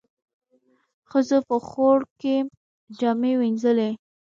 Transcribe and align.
ښځو 1.09 1.37
په 1.47 1.55
خوړ 1.67 1.99
کې 2.21 2.35
جامې 2.99 3.33
وينځلې. 3.39 3.89